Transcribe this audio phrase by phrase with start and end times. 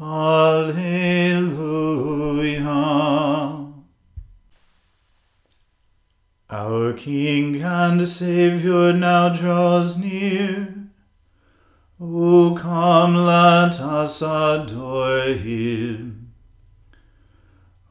[0.00, 1.54] Alleluia.
[6.50, 10.74] Our King and Saviour now draws near.
[12.00, 16.32] O come, let us adore him.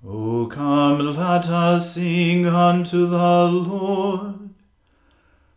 [0.05, 4.52] O come, let us sing unto the Lord.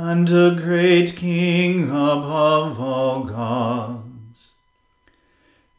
[0.00, 4.52] and a great King above all gods.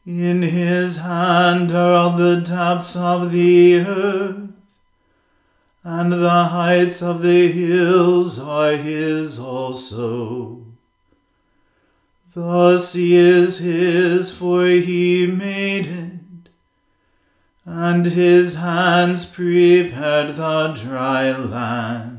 [0.05, 4.49] In his hand are all the depths of the earth
[5.85, 10.65] and the heights of the hills are his also.
[12.33, 16.49] The sea is his, for he made it,
[17.63, 22.18] and his hands prepared the dry land.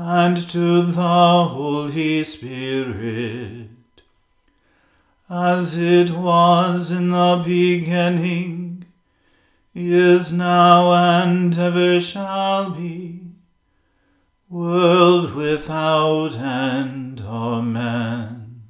[0.00, 3.68] and to the Holy Spirit,
[5.28, 8.84] as it was in the beginning
[9.74, 13.22] is now and ever shall be,
[14.48, 17.20] world without end.
[17.20, 18.62] Amen.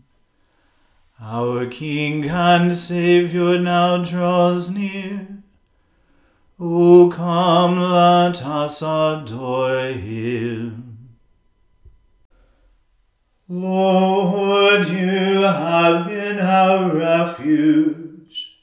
[1.21, 5.29] Our King and Saviour now draws near.
[6.59, 10.88] O come, let us adore him.
[13.51, 18.59] Lord, you have been our refuge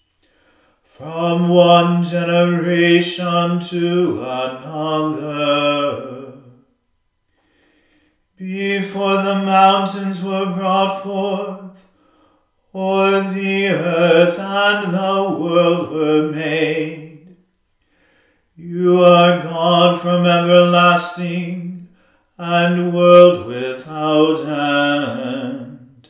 [0.84, 5.64] from one generation to another.
[8.38, 11.90] Before the mountains were brought forth,
[12.72, 17.38] or the earth and the world were made,
[18.56, 21.75] you are God from everlasting
[22.38, 26.10] and world without end.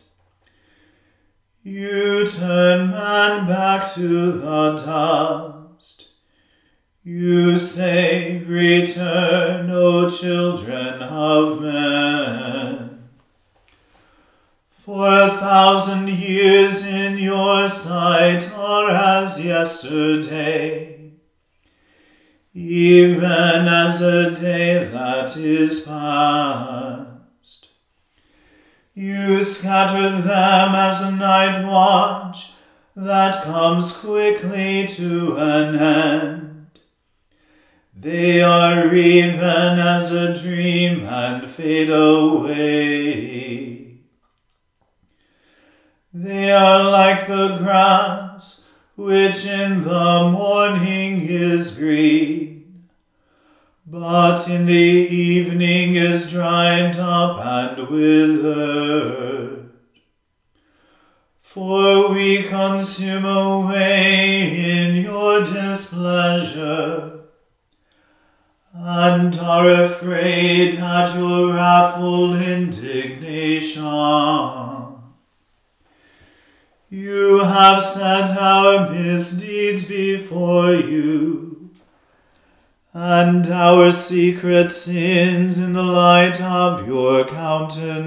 [1.63, 6.09] You turn man back to the dust.
[7.03, 13.09] You say, Return, O children of men.
[14.69, 20.94] For a thousand years in your sight are as yesterday,
[22.55, 27.67] even as a day that is past.
[28.93, 32.53] You scatter them as a night watch
[32.95, 36.67] that comes quickly to an end.
[37.93, 43.25] They are even as a dream and fade away.
[46.13, 48.64] They are like the grass
[48.95, 52.55] which in the morning is green
[53.87, 59.69] but in the evening is dried up and withered.
[61.41, 67.19] For we consume away in your displeasure,
[68.73, 73.83] and are afraid at your wrathful indignation.
[76.95, 81.71] You have set our misdeeds before you,
[82.93, 88.05] and our secret sins in the light of your countenance.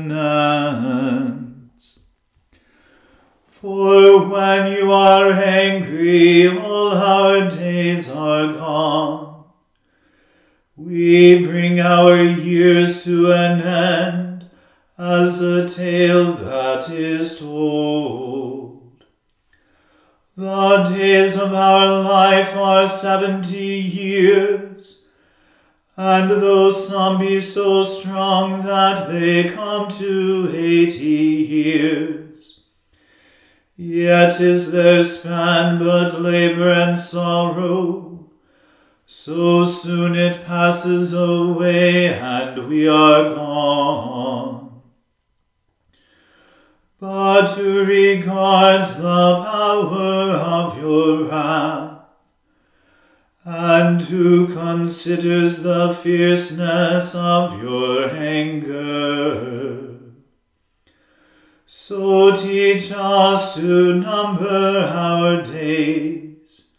[3.46, 9.28] For when you are angry, all our days are gone
[10.78, 14.48] we bring our years to an end
[14.96, 18.57] as a tale that is told.
[20.38, 25.04] The days of our life are seventy years,
[25.96, 32.60] and though some be so strong that they come to eighty years,
[33.76, 38.30] yet is their span but labor and sorrow
[39.06, 44.67] so soon it passes away and we are gone.
[47.00, 52.00] But who regards the power of your wrath,
[53.44, 59.96] and who considers the fierceness of your anger?
[61.66, 66.70] So teach us to number our days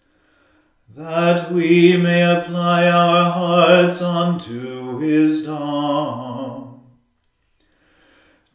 [0.97, 6.28] that we may apply our hearts unto wisdom.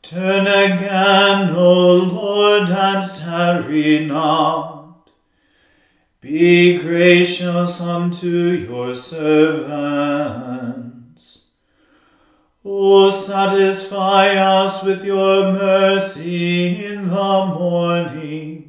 [0.05, 5.11] Turn again, O Lord, and tarry not.
[6.21, 9.65] Be gracious unto your servants.
[12.65, 18.65] O satisfy us with your mercy in the morning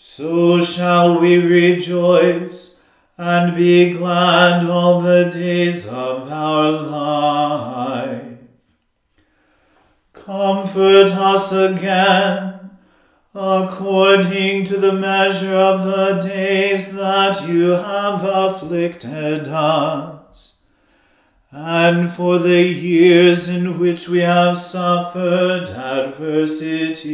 [0.00, 2.82] so shall we rejoice
[3.16, 8.27] and be glad all the days of our life.
[10.28, 12.70] Comfort us again,
[13.34, 20.58] according to the measure of the days that you have afflicted us,
[21.50, 27.08] and for the years in which we have suffered adversity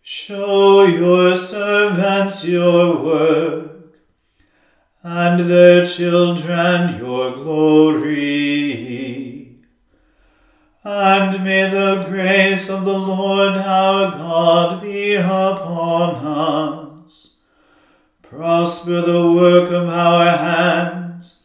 [0.00, 3.98] Show your servants your work,
[5.02, 9.29] and their children your glory.
[10.92, 17.36] And may the grace of the Lord our God be upon us.
[18.22, 21.44] Prosper the work of our hands,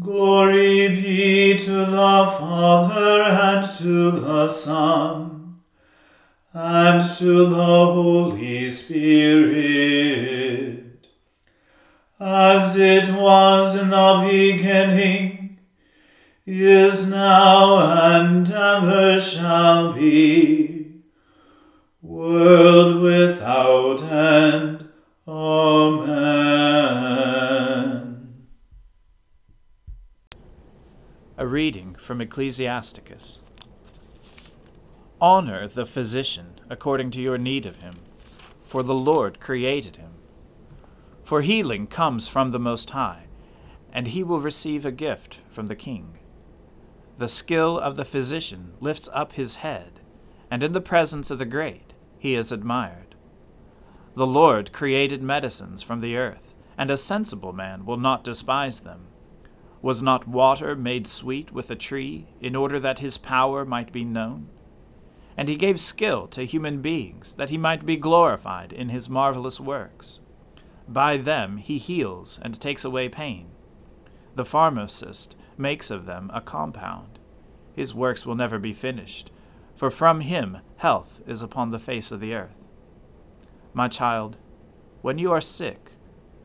[0.00, 5.60] Glory be to the Father and to the Son
[6.52, 10.51] and to the Holy Spirit,
[12.24, 15.58] as it was in the beginning,
[16.46, 21.02] is now, and ever shall be,
[22.00, 24.88] world without end.
[25.26, 26.12] Amen.
[31.36, 33.40] A reading from Ecclesiasticus.
[35.20, 37.96] Honor the physician according to your need of him,
[38.62, 40.11] for the Lord created him.
[41.24, 43.26] For healing comes from the Most High,
[43.92, 46.18] and he will receive a gift from the King.
[47.18, 50.00] The skill of the physician lifts up his head,
[50.50, 53.14] and in the presence of the great he is admired.
[54.14, 59.06] The Lord created medicines from the earth, and a sensible man will not despise them.
[59.80, 64.04] Was not water made sweet with a tree, in order that his power might be
[64.04, 64.48] known?
[65.36, 69.60] And he gave skill to human beings, that he might be glorified in his marvelous
[69.60, 70.20] works.
[70.88, 73.48] By them he heals and takes away pain.
[74.34, 77.18] The pharmacist makes of them a compound.
[77.74, 79.30] His works will never be finished,
[79.76, 82.64] for from him health is upon the face of the earth.
[83.72, 84.36] My child,
[85.00, 85.92] when you are sick,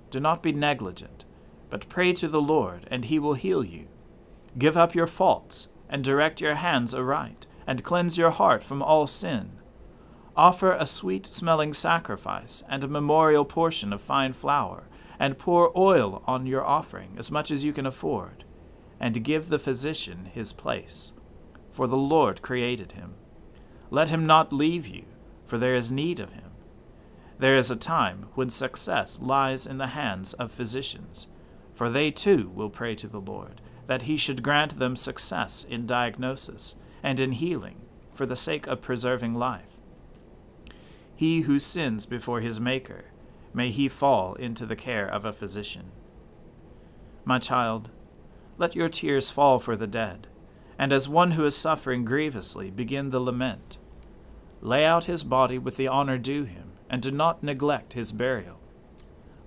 [0.10, 1.26] do not be negligent
[1.70, 3.88] but pray to the Lord, and he will heal you.
[4.58, 9.08] Give up your faults, and direct your hands aright, and cleanse your heart from all
[9.08, 9.52] sin.
[10.38, 14.88] Offer a sweet smelling sacrifice, and a memorial portion of fine flour,
[15.20, 18.46] and pour oil on your offering, as much as you can afford,
[19.00, 21.12] and give the physician his place.
[21.72, 23.16] For the Lord created him.
[23.90, 25.06] Let him not leave you,
[25.46, 26.52] for there is need of him.
[27.40, 31.28] There is a time when success lies in the hands of physicians
[31.78, 35.86] for they too will pray to the Lord, that he should grant them success in
[35.86, 37.82] diagnosis and in healing
[38.16, 39.77] for the sake of preserving life.
[41.18, 43.06] He who sins before his Maker,
[43.52, 45.92] may he fall into the care of a physician.
[47.26, 47.90] My child,
[48.60, 50.28] let your tears fall for the dead,
[50.78, 53.80] and as one who is suffering grievously, begin the lament.
[54.62, 58.60] Lay out his body with the honor due him, and do not neglect his burial.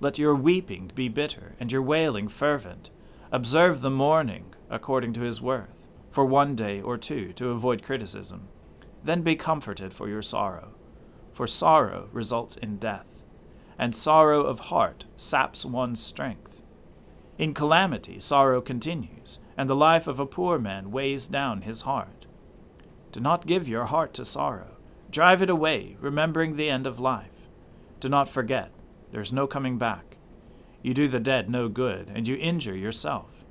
[0.01, 2.91] Let your weeping be bitter, and your wailing fervent.
[3.31, 8.49] Observe the mourning according to his worth, for one day or two to avoid criticism.
[9.05, 10.75] Then be comforted for your sorrow,
[11.33, 13.25] for sorrow results in death,
[13.79, 16.63] and sorrow of heart saps one's strength.
[17.39, 22.27] In calamity, sorrow continues, and the life of a poor man weighs down his heart.
[23.13, 24.77] Do not give your heart to sorrow.
[25.11, 27.49] Drive it away, remembering the end of life.
[27.99, 28.71] Do not forget,
[29.11, 30.17] there is no coming back.
[30.83, 33.45] You do the dead no good, and you injure yourself.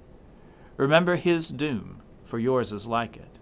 [0.78, 3.38] Remember his doom, for yours is like it.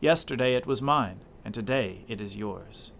[0.00, 2.92] Yesterday it was mine, and today it is yours.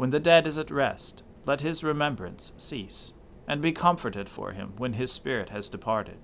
[0.00, 3.12] When the dead is at rest, let his remembrance cease,
[3.46, 6.16] and be comforted for him when his spirit has departed.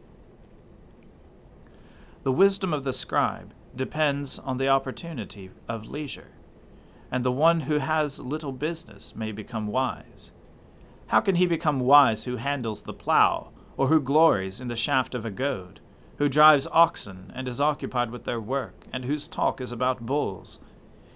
[2.22, 6.30] The wisdom of the scribe depends on the opportunity of leisure
[7.10, 10.32] and the one who has little business may become wise.
[11.08, 15.14] How can he become wise who handles the plough, or who glories in the shaft
[15.14, 15.80] of a goad,
[16.16, 20.60] who drives oxen and is occupied with their work, and whose talk is about bulls?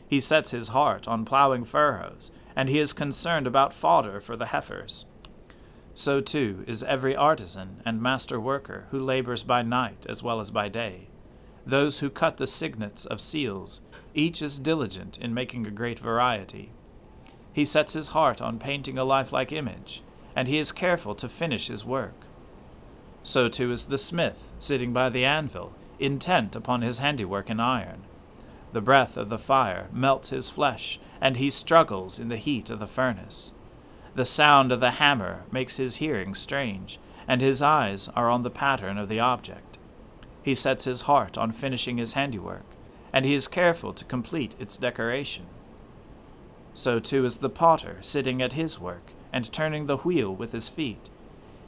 [0.07, 4.47] He sets his heart on ploughing furrows, and he is concerned about fodder for the
[4.47, 5.07] heifers.
[5.95, 10.50] So too is every artisan and master worker who labors by night as well as
[10.50, 11.09] by day
[11.66, 13.80] those who cut the signets of seals,
[14.14, 16.71] each is diligent in making a great variety.
[17.52, 20.02] He sets his heart on painting a lifelike image,
[20.35, 22.14] and he is careful to finish his work.
[23.23, 28.02] So too is the smith, sitting by the anvil, intent upon his handiwork in iron.
[28.73, 32.79] The breath of the fire melts his flesh, and he struggles in the heat of
[32.79, 33.53] the furnace.
[34.15, 38.50] The sound of the hammer makes his hearing strange, and his eyes are on the
[38.50, 39.79] pattern of the object.
[40.43, 42.65] He sets his heart on finishing his handiwork,
[43.12, 45.47] and he is careful to complete its decoration.
[46.75, 50.69] So too is the potter sitting at his work and turning the wheel with his
[50.69, 51.11] feet.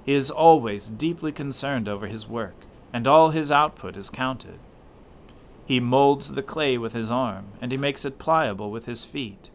[0.04, 4.58] He is always deeply concerned over his work, and all his output is counted.
[5.72, 9.48] He molds the clay with his arm, and he makes it pliable with his feet.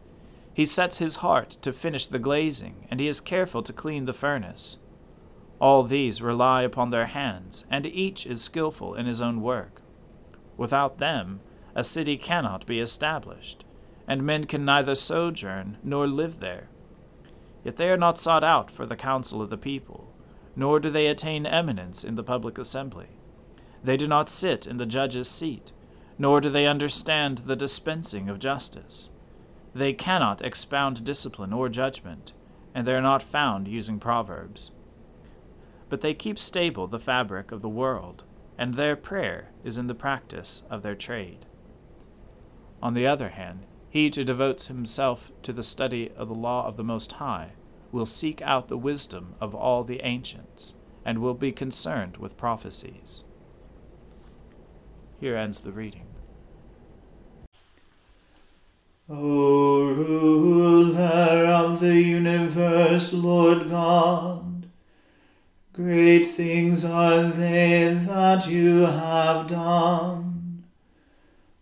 [0.52, 4.12] He sets his heart to finish the glazing, and he is careful to clean the
[4.12, 4.78] furnace.
[5.60, 9.80] All these rely upon their hands, and each is skilful in his own work.
[10.56, 11.38] Without them,
[11.76, 13.64] a city cannot be established,
[14.08, 16.68] and men can neither sojourn nor live there.
[17.62, 20.12] Yet they are not sought out for the counsel of the people,
[20.56, 23.20] nor do they attain eminence in the public assembly.
[23.84, 25.70] They do not sit in the judge's seat,
[26.18, 29.10] nor do they understand the dispensing of justice.
[29.74, 32.32] They cannot expound discipline or judgment,
[32.74, 34.72] and they are not found using proverbs
[35.88, 38.24] but they keep stable the fabric of the world,
[38.56, 41.46] and their prayer is in the practice of their trade.
[42.82, 46.76] On the other hand, he who devotes himself to the study of the law of
[46.76, 47.52] the Most High
[47.90, 53.24] will seek out the wisdom of all the ancients, and will be concerned with prophecies.
[55.20, 56.06] Here ends the reading.
[59.08, 64.48] O ruler of the universe, Lord God,
[65.78, 70.64] Great things are they that you have done,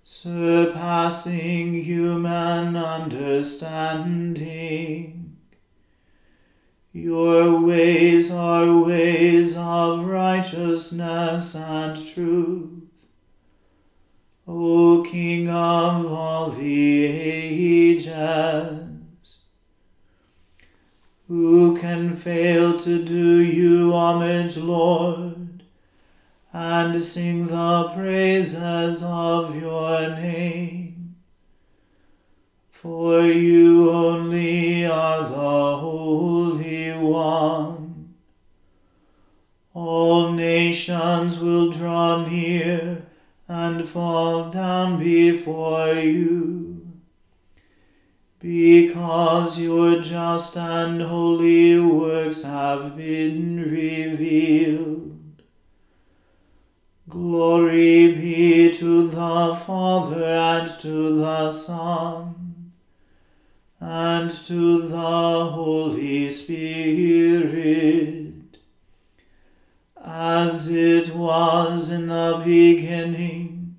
[0.02, 5.36] surpassing human understanding.
[6.94, 12.95] Your ways are ways of righteousness and truth.
[14.48, 18.78] O King of all the ages,
[21.26, 25.64] who can fail to do you homage, Lord,
[26.52, 31.16] and sing the praises of your name?
[32.70, 38.14] For you only are the Holy One.
[39.74, 43.05] All nations will draw near
[43.48, 46.66] and fall down before you
[48.40, 55.42] because your just and holy works have been revealed.
[57.08, 62.72] Glory be to the Father and to the Son
[63.80, 68.25] and to the Holy Spirit,
[70.18, 73.76] as it was in the beginning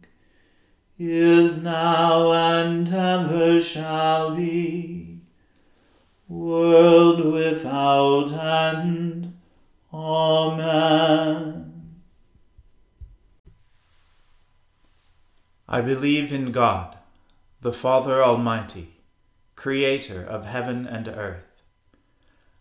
[1.00, 5.20] is now and ever shall be,
[6.27, 9.36] world without end.
[9.91, 11.96] Amen.
[15.67, 17.00] I believe in God,
[17.62, 18.98] the Father Almighty,
[19.56, 21.47] creator of heaven and earth.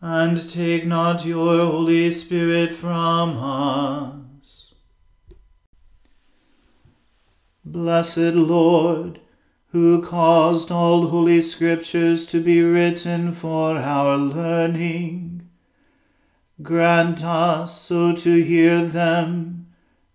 [0.00, 4.74] and take not your Holy Spirit from us.
[7.64, 9.20] Blessed Lord,
[9.72, 15.48] who caused all holy scriptures to be written for our learning.
[16.62, 19.68] Grant us so to hear them,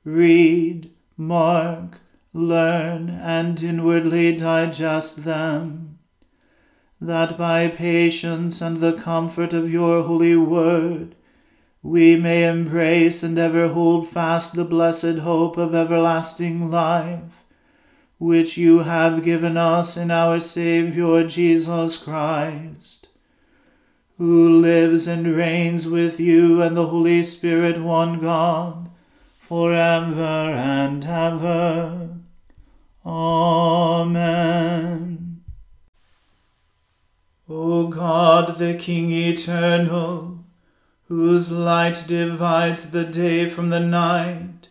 [0.03, 1.99] read, mark,
[2.33, 5.94] learn, and inwardly digest them,
[7.05, 11.15] that by patience and the comfort of your holy word
[11.85, 17.43] we may embrace and ever hold fast the blessed hope of everlasting life
[18.17, 23.07] which you have given us in our Saviour Jesus Christ,
[24.17, 28.89] who lives and reigns with you and the Holy Spirit, one God,
[29.37, 32.09] for ever and ever.
[33.05, 34.45] Amen.
[37.47, 40.39] O God, the King eternal,
[41.07, 44.69] whose light divides the day from the night,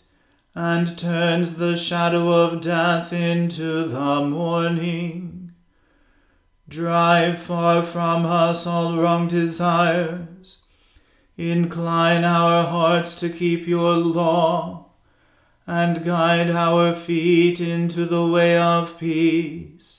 [0.56, 5.52] and turns the shadow of death into the morning.
[6.68, 10.62] Drive far from us all wrong desires.
[11.36, 14.86] Incline our hearts to keep your law,
[15.64, 19.93] and guide our feet into the way of peace.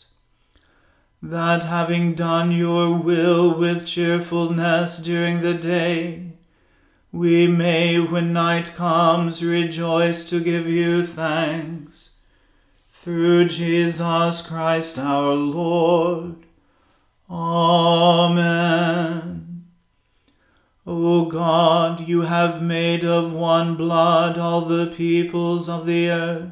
[1.30, 6.34] That having done your will with cheerfulness during the day,
[7.12, 12.18] we may, when night comes, rejoice to give you thanks.
[12.92, 16.36] Through Jesus Christ our Lord.
[17.28, 18.66] Amen.
[20.86, 26.52] O God, you have made of one blood all the peoples of the earth,